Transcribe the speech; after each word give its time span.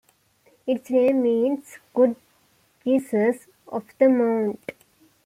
Its 0.65 0.89
name 0.89 1.21
means 1.21 1.77
"Good 1.93 2.15
Jesus 2.83 3.45
of 3.67 3.83
the 3.99 4.09
Mount". 4.09 4.71